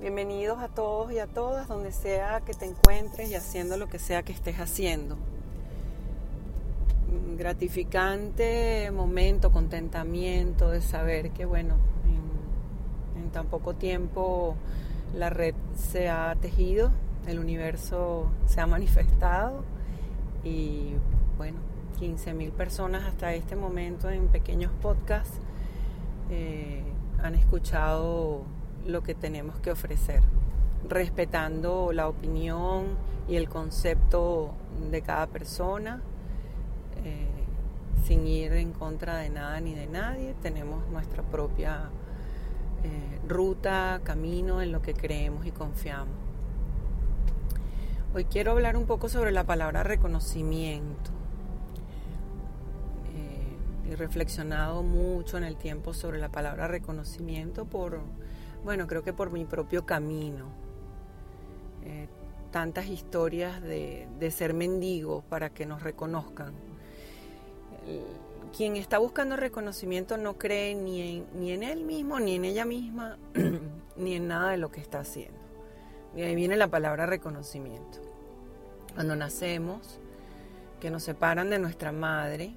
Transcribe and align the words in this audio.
Bienvenidos 0.00 0.60
a 0.60 0.68
todos 0.68 1.12
y 1.12 1.18
a 1.18 1.26
todas, 1.26 1.68
donde 1.68 1.92
sea 1.92 2.40
que 2.40 2.54
te 2.54 2.64
encuentres 2.64 3.30
y 3.30 3.34
haciendo 3.34 3.76
lo 3.76 3.90
que 3.90 3.98
sea 3.98 4.22
que 4.22 4.32
estés 4.32 4.58
haciendo. 4.58 5.18
Gratificante 7.36 8.90
momento, 8.92 9.52
contentamiento 9.52 10.70
de 10.70 10.80
saber 10.80 11.32
que, 11.32 11.44
bueno, 11.44 11.74
en, 13.14 13.30
tan 13.30 13.48
poco 13.48 13.74
tiempo 13.74 14.56
la 15.14 15.28
red 15.28 15.54
se 15.76 16.08
ha 16.08 16.34
tejido, 16.40 16.92
el 17.26 17.38
universo 17.38 18.30
se 18.46 18.62
ha 18.62 18.66
manifestado 18.66 19.64
y, 20.42 20.94
bueno, 21.36 21.58
15 21.98 22.32
mil 22.32 22.52
personas 22.52 23.04
hasta 23.04 23.34
este 23.34 23.54
momento 23.54 24.08
en 24.08 24.28
pequeños 24.28 24.72
podcasts 24.80 25.38
eh, 26.30 26.82
han 27.22 27.34
escuchado 27.34 28.46
lo 28.86 29.02
que 29.02 29.14
tenemos 29.14 29.58
que 29.60 29.70
ofrecer, 29.70 30.20
respetando 30.88 31.92
la 31.92 32.08
opinión 32.08 32.96
y 33.28 33.36
el 33.36 33.48
concepto 33.48 34.52
de 34.90 35.02
cada 35.02 35.26
persona, 35.26 36.02
eh, 37.04 37.26
sin 38.04 38.26
ir 38.26 38.52
en 38.52 38.72
contra 38.72 39.16
de 39.18 39.30
nada 39.30 39.60
ni 39.60 39.74
de 39.74 39.86
nadie. 39.86 40.34
Tenemos 40.42 40.88
nuestra 40.88 41.22
propia 41.22 41.90
eh, 42.82 43.20
ruta, 43.28 44.00
camino 44.02 44.62
en 44.62 44.72
lo 44.72 44.82
que 44.82 44.94
creemos 44.94 45.46
y 45.46 45.50
confiamos. 45.50 46.14
Hoy 48.12 48.24
quiero 48.24 48.50
hablar 48.52 48.76
un 48.76 48.86
poco 48.86 49.08
sobre 49.08 49.30
la 49.30 49.44
palabra 49.44 49.84
reconocimiento. 49.84 51.12
Eh, 53.14 53.92
he 53.92 53.96
reflexionado 53.96 54.82
mucho 54.82 55.38
en 55.38 55.44
el 55.44 55.56
tiempo 55.56 55.94
sobre 55.94 56.18
la 56.18 56.30
palabra 56.30 56.66
reconocimiento 56.66 57.66
por 57.66 58.00
bueno, 58.64 58.86
creo 58.86 59.02
que 59.02 59.12
por 59.12 59.30
mi 59.30 59.44
propio 59.44 59.86
camino. 59.86 60.46
Eh, 61.84 62.08
tantas 62.50 62.86
historias 62.88 63.62
de, 63.62 64.30
ser 64.30 64.54
mendigo 64.54 65.22
para 65.28 65.50
que 65.50 65.66
nos 65.66 65.82
reconozcan. 65.82 66.52
quien 68.56 68.76
está 68.76 68.98
buscando 68.98 69.36
reconocimiento 69.36 70.16
no 70.16 70.36
cree 70.36 70.74
ni 70.74 71.00
en, 71.00 71.26
ni 71.34 71.52
en 71.52 71.62
él 71.62 71.84
mismo, 71.84 72.18
ni 72.18 72.34
en 72.34 72.44
ella 72.44 72.64
misma, 72.64 73.18
ni 73.96 74.14
en 74.14 74.28
nada 74.28 74.50
de 74.50 74.56
lo 74.56 74.70
que 74.70 74.80
está 74.80 75.00
haciendo. 75.00 75.38
Y 76.16 76.22
ahí 76.22 76.34
viene 76.34 76.56
la 76.56 76.68
palabra 76.68 77.06
reconocimiento. 77.06 78.00
Cuando 78.94 79.14
nacemos, 79.14 80.00
que 80.80 80.90
nos 80.90 81.04
separan 81.04 81.50
de 81.50 81.60
nuestra 81.60 81.92
madre, 81.92 82.52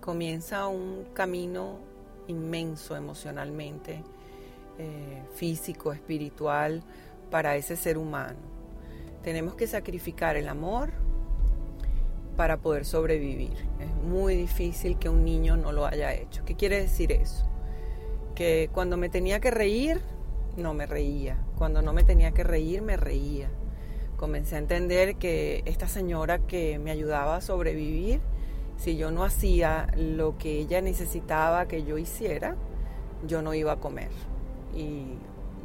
comienza 0.00 0.66
un 0.68 1.06
camino 1.14 1.78
inmenso 2.26 2.96
emocionalmente 2.96 4.04
eh, 4.78 5.22
físico, 5.34 5.92
espiritual 5.92 6.82
para 7.30 7.56
ese 7.56 7.76
ser 7.76 7.98
humano. 7.98 8.38
Tenemos 9.22 9.54
que 9.54 9.66
sacrificar 9.66 10.36
el 10.36 10.48
amor 10.48 10.92
para 12.36 12.58
poder 12.58 12.84
sobrevivir. 12.84 13.56
Es 13.80 13.92
muy 14.04 14.36
difícil 14.36 14.96
que 14.98 15.08
un 15.08 15.24
niño 15.24 15.56
no 15.56 15.72
lo 15.72 15.86
haya 15.86 16.14
hecho. 16.14 16.44
¿Qué 16.44 16.54
quiere 16.54 16.80
decir 16.80 17.10
eso? 17.10 17.44
Que 18.36 18.70
cuando 18.72 18.96
me 18.96 19.08
tenía 19.08 19.40
que 19.40 19.50
reír, 19.50 20.00
no 20.56 20.72
me 20.72 20.86
reía. 20.86 21.36
Cuando 21.56 21.82
no 21.82 21.92
me 21.92 22.04
tenía 22.04 22.30
que 22.30 22.44
reír, 22.44 22.80
me 22.80 22.96
reía. 22.96 23.50
Comencé 24.16 24.54
a 24.54 24.58
entender 24.58 25.16
que 25.16 25.62
esta 25.66 25.88
señora 25.88 26.38
que 26.38 26.78
me 26.78 26.92
ayudaba 26.92 27.36
a 27.36 27.40
sobrevivir, 27.40 28.20
si 28.76 28.96
yo 28.96 29.10
no 29.10 29.24
hacía 29.24 29.88
lo 29.96 30.38
que 30.38 30.60
ella 30.60 30.80
necesitaba 30.80 31.66
que 31.66 31.82
yo 31.82 31.98
hiciera, 31.98 32.54
yo 33.26 33.42
no 33.42 33.54
iba 33.54 33.72
a 33.72 33.80
comer. 33.80 34.10
Y 34.74 35.18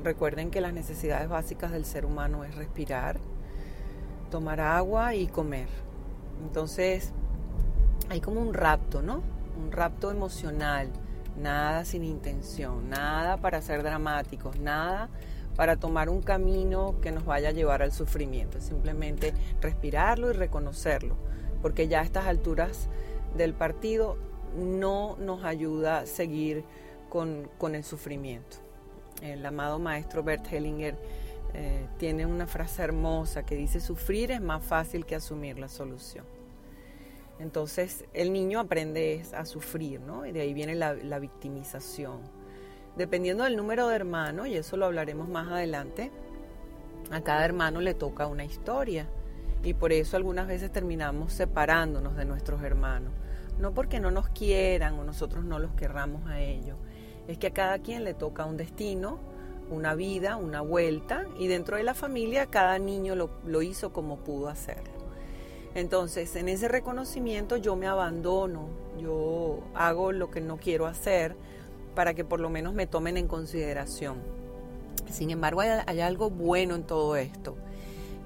recuerden 0.03 0.51
que 0.51 0.61
las 0.61 0.73
necesidades 0.73 1.29
básicas 1.29 1.71
del 1.71 1.85
ser 1.85 2.05
humano 2.05 2.43
es 2.43 2.55
respirar, 2.55 3.19
tomar 4.29 4.59
agua 4.59 5.15
y 5.15 5.27
comer. 5.27 5.67
Entonces, 6.43 7.11
hay 8.09 8.21
como 8.21 8.41
un 8.41 8.53
rapto, 8.53 9.01
¿no? 9.01 9.21
Un 9.63 9.71
rapto 9.71 10.11
emocional, 10.11 10.89
nada 11.37 11.85
sin 11.85 12.03
intención, 12.03 12.89
nada 12.89 13.37
para 13.37 13.61
ser 13.61 13.83
dramáticos, 13.83 14.59
nada 14.59 15.09
para 15.55 15.75
tomar 15.75 16.09
un 16.09 16.21
camino 16.21 16.95
que 17.01 17.11
nos 17.11 17.25
vaya 17.25 17.49
a 17.49 17.51
llevar 17.51 17.83
al 17.83 17.91
sufrimiento, 17.91 18.59
simplemente 18.59 19.33
respirarlo 19.61 20.31
y 20.31 20.33
reconocerlo, 20.33 21.15
porque 21.61 21.87
ya 21.87 22.01
a 22.01 22.03
estas 22.03 22.25
alturas 22.25 22.89
del 23.37 23.53
partido 23.53 24.17
no 24.55 25.15
nos 25.19 25.43
ayuda 25.43 25.99
a 25.99 26.05
seguir 26.07 26.63
con, 27.09 27.49
con 27.59 27.75
el 27.75 27.83
sufrimiento 27.83 28.62
el 29.23 29.45
amado 29.45 29.79
maestro 29.79 30.23
Bert 30.23 30.51
Hellinger 30.51 30.97
eh, 31.53 31.87
tiene 31.97 32.25
una 32.25 32.47
frase 32.47 32.83
hermosa 32.83 33.43
que 33.43 33.55
dice, 33.55 33.79
sufrir 33.79 34.31
es 34.31 34.41
más 34.41 34.63
fácil 34.63 35.05
que 35.05 35.15
asumir 35.15 35.59
la 35.59 35.69
solución. 35.69 36.25
Entonces 37.39 38.05
el 38.13 38.33
niño 38.33 38.59
aprende 38.59 39.23
a 39.35 39.45
sufrir, 39.45 40.01
¿no? 40.01 40.25
Y 40.25 40.31
de 40.31 40.41
ahí 40.41 40.53
viene 40.53 40.75
la, 40.75 40.93
la 40.93 41.19
victimización. 41.19 42.19
Dependiendo 42.95 43.43
del 43.43 43.55
número 43.55 43.87
de 43.87 43.95
hermanos, 43.95 44.47
y 44.47 44.55
eso 44.55 44.77
lo 44.77 44.85
hablaremos 44.85 45.27
más 45.27 45.47
adelante, 45.47 46.11
a 47.11 47.21
cada 47.21 47.45
hermano 47.45 47.81
le 47.81 47.93
toca 47.93 48.27
una 48.27 48.45
historia. 48.45 49.07
Y 49.63 49.73
por 49.73 49.93
eso 49.93 50.17
algunas 50.17 50.47
veces 50.47 50.71
terminamos 50.71 51.33
separándonos 51.33 52.15
de 52.15 52.25
nuestros 52.25 52.61
hermanos. 52.63 53.13
No 53.59 53.73
porque 53.73 53.99
no 53.99 54.11
nos 54.11 54.29
quieran 54.29 54.99
o 54.99 55.03
nosotros 55.03 55.43
no 55.43 55.59
los 55.59 55.71
querramos 55.73 56.27
a 56.27 56.39
ellos, 56.39 56.77
es 57.27 57.37
que 57.37 57.47
a 57.47 57.53
cada 57.53 57.79
quien 57.79 58.03
le 58.03 58.13
toca 58.13 58.45
un 58.45 58.57
destino, 58.57 59.19
una 59.69 59.95
vida, 59.95 60.35
una 60.35 60.61
vuelta, 60.61 61.25
y 61.37 61.47
dentro 61.47 61.77
de 61.77 61.83
la 61.83 61.93
familia 61.93 62.47
cada 62.47 62.79
niño 62.79 63.15
lo, 63.15 63.61
hizo 63.61 63.93
como 63.93 64.17
pudo 64.17 64.49
hacerlo. 64.49 64.91
Entonces, 65.75 66.35
en 66.35 66.49
ese 66.49 66.67
reconocimiento 66.67 67.57
yo 67.57 67.75
me 67.75 67.87
abandono, 67.87 68.67
yo 68.99 69.61
hago 69.73 70.11
lo 70.11 70.29
que 70.29 70.41
no 70.41 70.57
quiero 70.57 70.85
hacer 70.85 71.35
para 71.95 72.13
que 72.13 72.23
por 72.23 72.39
lo 72.39 72.49
menos 72.49 72.73
me 72.73 72.85
tomen 72.85 73.17
en 73.17 73.27
consideración. 73.27 74.17
Sin 75.09 75.31
embargo, 75.31 75.61
hay, 75.61 75.99
algo 75.99 76.29
bueno 76.29 76.75
en 76.75 76.83
todo 76.83 77.15
esto, 77.15 77.55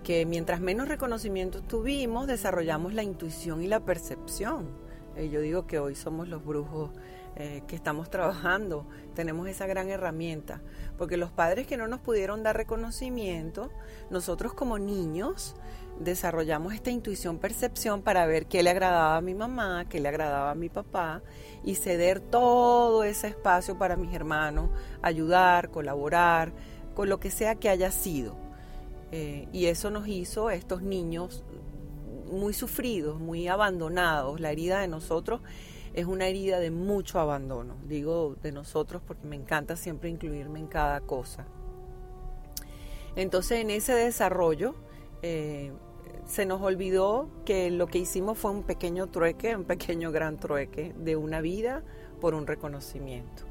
que 0.03 0.25
mientras 0.25 0.59
menos 0.59 0.87
reconocimiento 0.87 1.61
tuvimos, 1.61 2.27
desarrollamos 2.27 2.93
la 2.93 3.03
intuición 3.03 3.61
y 3.61 3.67
la 3.67 3.79
percepción. 3.79 4.67
Eh, 5.15 5.29
yo 5.29 5.39
digo 5.41 5.67
que 5.67 5.79
hoy 5.79 5.95
somos 5.95 6.27
los 6.27 6.45
brujos 6.45 6.91
eh, 7.39 7.61
que 7.67 7.75
estamos 7.75 8.09
trabajando, 8.09 8.87
tenemos 9.13 9.47
esa 9.47 9.67
gran 9.67 9.89
herramienta, 9.89 10.63
porque 10.97 11.17
los 11.17 11.31
padres 11.31 11.67
que 11.67 11.77
no 11.77 11.87
nos 11.87 11.99
pudieron 11.99 12.41
dar 12.41 12.57
reconocimiento, 12.57 13.69
nosotros 14.09 14.55
como 14.55 14.79
niños 14.79 15.55
desarrollamos 15.99 16.73
esta 16.73 16.89
intuición, 16.89 17.37
percepción 17.37 18.01
para 18.01 18.25
ver 18.25 18.47
qué 18.47 18.63
le 18.63 18.71
agradaba 18.71 19.17
a 19.17 19.21
mi 19.21 19.35
mamá, 19.35 19.85
qué 19.87 19.99
le 19.99 20.09
agradaba 20.09 20.49
a 20.49 20.55
mi 20.55 20.69
papá 20.69 21.21
y 21.63 21.75
ceder 21.75 22.21
todo 22.21 23.03
ese 23.03 23.27
espacio 23.27 23.77
para 23.77 23.97
mis 23.97 24.15
hermanos, 24.15 24.71
ayudar, 25.03 25.69
colaborar, 25.69 26.53
con 26.95 27.07
lo 27.07 27.19
que 27.19 27.29
sea 27.29 27.53
que 27.53 27.69
haya 27.69 27.91
sido. 27.91 28.35
Eh, 29.11 29.47
y 29.53 29.67
eso 29.67 29.91
nos 29.91 30.07
hizo 30.07 30.49
estos 30.49 30.81
niños 30.81 31.43
muy 32.31 32.53
sufridos, 32.53 33.19
muy 33.19 33.47
abandonados. 33.47 34.39
La 34.39 34.51
herida 34.51 34.79
de 34.79 34.87
nosotros 34.87 35.41
es 35.97 36.05
una 36.05 36.27
herida 36.27 36.59
de 36.59 36.69
mucho 36.69 37.19
abandono. 37.19 37.75
Digo 37.87 38.35
de 38.43 38.51
nosotros 38.51 39.01
porque 39.05 39.25
me 39.25 39.35
encanta 39.35 39.75
siempre 39.75 40.11
incluirme 40.11 40.59
en 40.59 40.67
cada 40.67 41.01
cosa. 41.01 41.47
Entonces 43.15 43.61
en 43.61 43.71
ese 43.71 43.95
desarrollo 43.95 44.75
eh, 45.23 45.71
se 46.27 46.45
nos 46.45 46.61
olvidó 46.61 47.31
que 47.45 47.71
lo 47.71 47.87
que 47.87 47.97
hicimos 47.97 48.37
fue 48.37 48.51
un 48.51 48.61
pequeño 48.61 49.07
trueque, 49.07 49.55
un 49.55 49.63
pequeño 49.63 50.11
gran 50.11 50.37
trueque 50.37 50.93
de 50.99 51.15
una 51.15 51.41
vida 51.41 51.81
por 52.21 52.35
un 52.35 52.45
reconocimiento. 52.45 53.45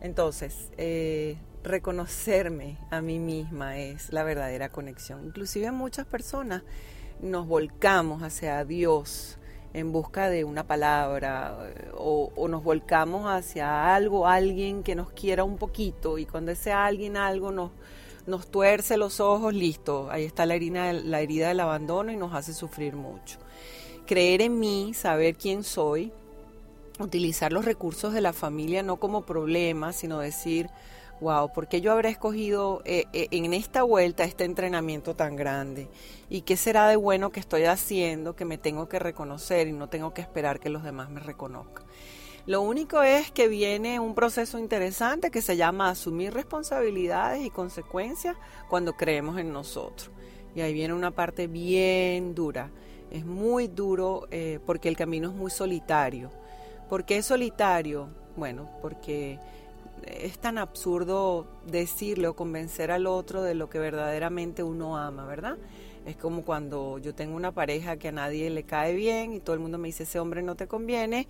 Entonces, 0.00 0.70
eh, 0.76 1.38
reconocerme 1.64 2.78
a 2.92 3.00
mí 3.00 3.18
misma 3.18 3.78
es 3.78 4.12
la 4.12 4.22
verdadera 4.22 4.68
conexión. 4.68 5.24
Inclusive 5.24 5.72
muchas 5.72 6.06
personas 6.06 6.62
nos 7.20 7.48
volcamos 7.48 8.22
hacia 8.22 8.64
Dios 8.64 9.38
en 9.74 9.92
busca 9.92 10.28
de 10.28 10.44
una 10.44 10.66
palabra 10.66 11.58
eh, 11.62 11.90
o, 11.94 12.48
nos 12.48 12.62
volcamos 12.62 13.26
hacia 13.26 13.94
algo, 13.94 14.26
alguien 14.26 14.82
que 14.82 14.94
nos 14.94 15.10
quiera 15.10 15.44
un 15.44 15.56
poquito 15.56 16.18
y 16.18 16.26
cuando 16.26 16.52
ese 16.52 16.72
alguien 16.72 17.16
algo 17.16 17.52
nos, 17.52 17.70
nos 18.26 18.46
tuerce 18.50 18.96
los 18.96 19.20
ojos, 19.20 19.54
listo, 19.54 20.08
ahí 20.10 20.24
está 20.24 20.46
la 20.46 20.54
herida, 20.54 20.92
la 20.92 21.20
herida 21.20 21.48
del 21.48 21.60
abandono 21.60 22.12
y 22.12 22.16
nos 22.16 22.34
hace 22.34 22.54
sufrir 22.54 22.96
mucho. 22.96 23.38
Creer 24.06 24.42
en 24.42 24.58
mí, 24.58 24.94
saber 24.94 25.36
quién 25.36 25.62
soy, 25.62 26.12
utilizar 26.98 27.52
los 27.52 27.64
recursos 27.64 28.12
de 28.12 28.20
la 28.20 28.32
familia 28.32 28.82
no 28.82 28.96
como 28.96 29.22
problema, 29.22 29.92
sino 29.92 30.18
decir, 30.18 30.70
wow, 31.20 31.52
¿por 31.52 31.68
qué 31.68 31.80
yo 31.80 31.92
habré 31.92 32.10
escogido 32.10 32.82
eh, 32.84 33.06
eh, 33.12 33.28
en 33.30 33.52
esta 33.52 33.82
vuelta 33.82 34.24
este 34.24 34.44
entrenamiento 34.44 35.14
tan 35.14 35.36
grande? 35.36 35.88
¿Y 36.28 36.42
qué 36.42 36.56
será 36.56 36.88
de 36.88 36.96
bueno 36.96 37.30
que 37.30 37.40
estoy 37.40 37.64
haciendo 37.64 38.36
que 38.36 38.44
me 38.44 38.58
tengo 38.58 38.88
que 38.88 38.98
reconocer 38.98 39.68
y 39.68 39.72
no 39.72 39.88
tengo 39.88 40.14
que 40.14 40.22
esperar 40.22 40.60
que 40.60 40.70
los 40.70 40.82
demás 40.82 41.10
me 41.10 41.20
reconozcan? 41.20 41.84
Lo 42.46 42.62
único 42.62 43.02
es 43.02 43.30
que 43.30 43.46
viene 43.46 44.00
un 44.00 44.14
proceso 44.14 44.58
interesante 44.58 45.30
que 45.30 45.42
se 45.42 45.58
llama 45.58 45.90
asumir 45.90 46.32
responsabilidades 46.32 47.44
y 47.44 47.50
consecuencias 47.50 48.36
cuando 48.70 48.94
creemos 48.94 49.38
en 49.38 49.52
nosotros. 49.52 50.10
Y 50.54 50.62
ahí 50.62 50.72
viene 50.72 50.94
una 50.94 51.10
parte 51.10 51.46
bien 51.46 52.34
dura. 52.34 52.70
Es 53.10 53.26
muy 53.26 53.68
duro 53.68 54.28
eh, 54.30 54.60
porque 54.64 54.88
el 54.88 54.96
camino 54.96 55.28
es 55.28 55.34
muy 55.34 55.50
solitario. 55.50 56.30
¿Por 56.88 57.04
qué 57.04 57.18
es 57.18 57.26
solitario? 57.26 58.08
Bueno, 58.34 58.70
porque 58.80 59.38
es 60.06 60.38
tan 60.38 60.58
absurdo 60.58 61.46
decirle 61.66 62.28
o 62.28 62.36
convencer 62.36 62.90
al 62.90 63.06
otro 63.06 63.42
de 63.42 63.54
lo 63.54 63.68
que 63.68 63.78
verdaderamente 63.78 64.62
uno 64.62 64.96
ama, 64.96 65.26
¿verdad? 65.26 65.58
Es 66.06 66.16
como 66.16 66.42
cuando 66.44 66.98
yo 66.98 67.14
tengo 67.14 67.36
una 67.36 67.52
pareja 67.52 67.96
que 67.98 68.08
a 68.08 68.12
nadie 68.12 68.48
le 68.50 68.62
cae 68.62 68.94
bien 68.94 69.32
y 69.32 69.40
todo 69.40 69.54
el 69.54 69.60
mundo 69.60 69.78
me 69.78 69.88
dice 69.88 70.04
ese 70.04 70.18
hombre 70.18 70.42
no 70.42 70.54
te 70.54 70.66
conviene 70.66 71.28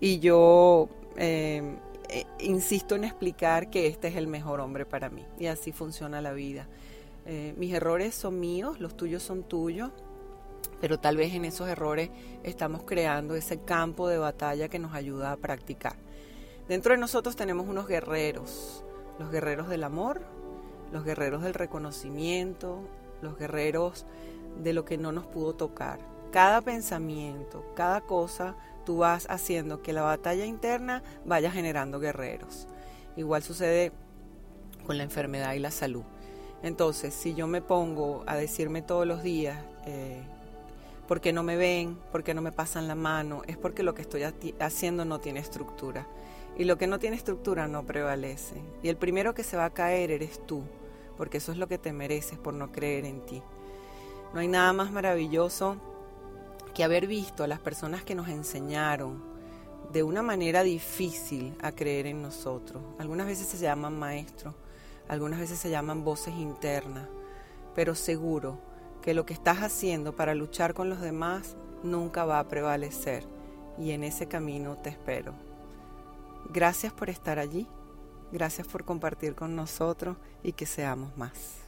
y 0.00 0.20
yo 0.20 0.88
em, 1.16 1.76
eh, 2.08 2.24
insisto 2.40 2.94
en 2.94 3.04
explicar 3.04 3.70
que 3.70 3.86
este 3.86 4.08
es 4.08 4.16
el 4.16 4.26
mejor 4.26 4.60
hombre 4.60 4.86
para 4.86 5.10
mí 5.10 5.24
y 5.38 5.46
así 5.46 5.72
funciona 5.72 6.20
la 6.20 6.32
vida. 6.32 6.68
Eh, 7.26 7.54
mis 7.56 7.72
errores 7.72 8.14
son 8.14 8.38
míos, 8.40 8.80
los 8.80 8.96
tuyos 8.96 9.22
son 9.22 9.44
tuyos, 9.44 9.90
pero 10.80 10.98
tal 10.98 11.16
vez 11.16 11.34
en 11.34 11.44
esos 11.44 11.68
errores 11.68 12.10
estamos 12.42 12.82
creando 12.82 13.34
ese 13.34 13.60
campo 13.60 14.08
de 14.08 14.18
batalla 14.18 14.68
que 14.68 14.78
nos 14.78 14.94
ayuda 14.94 15.32
a 15.32 15.36
practicar. 15.36 15.96
Dentro 16.68 16.94
de 16.94 16.98
nosotros 16.98 17.36
tenemos 17.36 17.66
unos 17.66 17.88
guerreros, 17.88 18.84
los 19.18 19.30
guerreros 19.30 19.68
del 19.68 19.84
amor, 19.84 20.22
los 20.92 21.04
guerreros 21.04 21.42
del 21.42 21.54
reconocimiento, 21.54 22.80
los 23.20 23.36
guerreros 23.36 24.06
de 24.62 24.72
lo 24.72 24.84
que 24.84 24.98
no 24.98 25.12
nos 25.12 25.26
pudo 25.26 25.54
tocar. 25.54 25.98
Cada 26.30 26.60
pensamiento, 26.62 27.64
cada 27.74 28.00
cosa, 28.00 28.54
tú 28.84 28.98
vas 28.98 29.26
haciendo 29.28 29.82
que 29.82 29.92
la 29.92 30.02
batalla 30.02 30.46
interna 30.46 31.02
vaya 31.24 31.50
generando 31.50 31.98
guerreros. 31.98 32.68
Igual 33.16 33.42
sucede 33.42 33.92
con 34.86 34.96
la 34.96 35.04
enfermedad 35.04 35.54
y 35.54 35.58
la 35.58 35.70
salud. 35.70 36.04
Entonces, 36.62 37.12
si 37.12 37.34
yo 37.34 37.46
me 37.46 37.60
pongo 37.60 38.22
a 38.26 38.36
decirme 38.36 38.82
todos 38.82 39.06
los 39.06 39.22
días, 39.22 39.58
eh, 39.84 40.22
¿por 41.08 41.20
qué 41.20 41.32
no 41.32 41.42
me 41.42 41.56
ven? 41.56 41.98
¿Por 42.12 42.22
qué 42.22 42.34
no 42.34 42.40
me 42.40 42.52
pasan 42.52 42.86
la 42.88 42.94
mano? 42.94 43.42
Es 43.46 43.56
porque 43.56 43.82
lo 43.82 43.94
que 43.94 44.02
estoy 44.02 44.22
haciendo 44.60 45.04
no 45.04 45.18
tiene 45.18 45.40
estructura. 45.40 46.06
Y 46.56 46.64
lo 46.64 46.76
que 46.78 46.86
no 46.86 46.98
tiene 46.98 47.16
estructura 47.16 47.66
no 47.66 47.84
prevalece. 47.84 48.56
Y 48.82 48.88
el 48.88 48.96
primero 48.96 49.34
que 49.34 49.44
se 49.44 49.56
va 49.56 49.66
a 49.66 49.74
caer 49.74 50.10
eres 50.10 50.44
tú, 50.46 50.62
porque 51.16 51.38
eso 51.38 51.52
es 51.52 51.58
lo 51.58 51.66
que 51.68 51.78
te 51.78 51.92
mereces 51.92 52.38
por 52.38 52.54
no 52.54 52.72
creer 52.72 53.04
en 53.04 53.24
ti. 53.24 53.42
No 54.34 54.40
hay 54.40 54.48
nada 54.48 54.72
más 54.72 54.92
maravilloso 54.92 55.76
que 56.74 56.84
haber 56.84 57.06
visto 57.06 57.44
a 57.44 57.46
las 57.46 57.58
personas 57.58 58.02
que 58.02 58.14
nos 58.14 58.28
enseñaron 58.28 59.22
de 59.92 60.02
una 60.02 60.22
manera 60.22 60.62
difícil 60.62 61.54
a 61.62 61.72
creer 61.72 62.06
en 62.06 62.22
nosotros. 62.22 62.82
Algunas 62.98 63.26
veces 63.26 63.46
se 63.46 63.58
llaman 63.58 63.98
maestros, 63.98 64.54
algunas 65.08 65.38
veces 65.38 65.58
se 65.58 65.70
llaman 65.70 66.04
voces 66.04 66.34
internas, 66.34 67.08
pero 67.74 67.94
seguro 67.94 68.58
que 69.02 69.14
lo 69.14 69.26
que 69.26 69.34
estás 69.34 69.58
haciendo 69.58 70.14
para 70.16 70.34
luchar 70.34 70.72
con 70.72 70.88
los 70.88 71.00
demás 71.00 71.56
nunca 71.82 72.24
va 72.24 72.38
a 72.38 72.48
prevalecer 72.48 73.24
y 73.78 73.90
en 73.90 74.04
ese 74.04 74.26
camino 74.28 74.76
te 74.76 74.90
espero. 74.90 75.34
Gracias 76.50 76.92
por 76.92 77.08
estar 77.10 77.38
allí, 77.38 77.66
gracias 78.30 78.66
por 78.66 78.84
compartir 78.84 79.34
con 79.34 79.56
nosotros 79.56 80.16
y 80.42 80.52
que 80.52 80.66
seamos 80.66 81.16
más. 81.16 81.62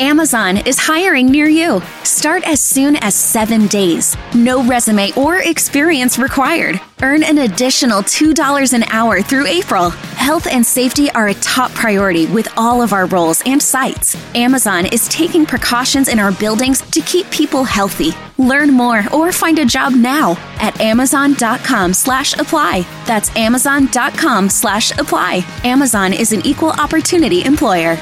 Amazon 0.00 0.58
is 0.58 0.78
hiring 0.78 1.26
near 1.26 1.48
you. 1.48 1.82
Start 2.04 2.44
as 2.46 2.60
soon 2.60 2.94
as 2.96 3.16
seven 3.16 3.66
days. 3.66 4.16
No 4.32 4.62
resume 4.62 5.12
or 5.16 5.38
experience 5.38 6.18
required. 6.18 6.80
Earn 7.00 7.22
an 7.22 7.38
additional 7.38 8.02
$2 8.02 8.72
an 8.72 8.82
hour 8.90 9.22
through 9.22 9.46
April. 9.46 9.90
Health 9.90 10.48
and 10.48 10.66
safety 10.66 11.08
are 11.12 11.28
a 11.28 11.34
top 11.34 11.70
priority 11.72 12.26
with 12.26 12.48
all 12.56 12.82
of 12.82 12.92
our 12.92 13.06
roles 13.06 13.40
and 13.46 13.62
sites. 13.62 14.16
Amazon 14.34 14.84
is 14.86 15.06
taking 15.08 15.46
precautions 15.46 16.08
in 16.08 16.18
our 16.18 16.32
buildings 16.32 16.80
to 16.90 17.00
keep 17.00 17.30
people 17.30 17.62
healthy. 17.62 18.10
Learn 18.36 18.72
more 18.72 19.04
or 19.12 19.30
find 19.30 19.60
a 19.60 19.64
job 19.64 19.94
now 19.94 20.36
at 20.58 20.80
amazon.com 20.80 21.94
slash 21.94 22.34
apply. 22.36 22.84
That's 23.06 23.34
amazon.com 23.36 24.48
slash 24.48 24.90
apply. 24.98 25.44
Amazon 25.62 26.12
is 26.12 26.32
an 26.32 26.44
equal 26.44 26.70
opportunity 26.70 27.44
employer. 27.44 27.96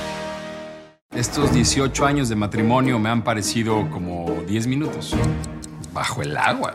Estos 1.14 1.52
18 1.52 2.04
años 2.04 2.28
de 2.28 2.36
matrimonio 2.36 2.98
me 2.98 3.08
han 3.08 3.22
parecido 3.22 3.88
como 3.90 4.42
10 4.46 4.66
minutos. 4.66 5.14
Bajo 5.96 6.20
el 6.20 6.36
agua. 6.36 6.74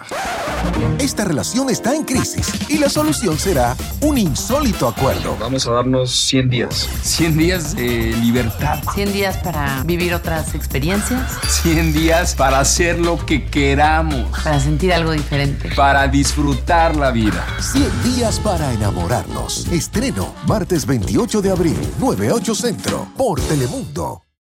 Esta 0.98 1.24
relación 1.24 1.70
está 1.70 1.96
en 1.96 2.06
crisis 2.06 2.52
y 2.68 2.80
la 2.80 2.90
solución 2.90 3.38
será 3.38 3.78
un 4.02 4.18
insólito 4.18 4.88
acuerdo. 4.88 5.38
Vamos 5.40 5.68
a 5.68 5.74
darnos 5.74 6.10
100 6.12 6.50
días. 6.50 6.90
100 7.04 7.38
días 7.38 7.76
de 7.76 8.16
libertad. 8.20 8.80
100 8.96 9.14
días 9.14 9.38
para 9.38 9.84
vivir 9.84 10.16
otras 10.16 10.56
experiencias. 10.56 11.38
100 11.62 11.94
días 11.94 12.34
para 12.34 12.60
hacer 12.62 12.98
lo 12.98 13.24
que 13.24 13.46
queramos. 13.46 14.28
Para 14.44 14.60
sentir 14.60 14.92
algo 14.92 15.12
diferente. 15.12 15.70
Para 15.76 16.08
disfrutar 16.08 16.96
la 16.96 17.12
vida. 17.12 17.46
100 17.60 18.16
días 18.16 18.40
para 18.40 18.74
enamorarnos. 18.74 19.68
Estreno 19.68 20.34
martes 20.48 20.88
28 20.88 21.44
de 21.44 21.52
abril, 21.52 21.78
98 22.00 22.56
Centro, 22.56 23.08
por 23.16 23.40
Telemundo. 23.40 24.24